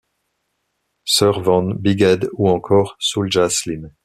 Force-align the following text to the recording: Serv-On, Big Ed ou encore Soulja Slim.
Serv-On, 1.05 1.75
Big 1.79 2.01
Ed 2.01 2.27
ou 2.33 2.49
encore 2.49 2.95
Soulja 2.97 3.49
Slim. 3.51 3.91